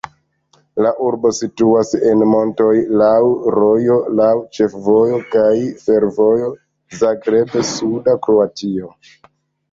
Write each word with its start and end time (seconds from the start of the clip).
La 0.83 0.91
urbo 1.07 1.31
situas 1.39 1.89
en 2.11 2.21
montoj, 2.29 2.69
laŭ 3.01 3.11
rojo, 3.55 3.97
laŭ 4.19 4.29
ĉefvojo 4.57 5.19
kaj 5.35 5.51
fervojo 5.83 6.47
Zagreb-suda 7.03 8.17
Kroatio. 8.29 8.89